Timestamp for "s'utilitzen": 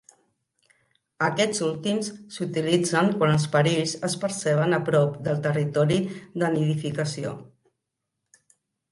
2.37-3.11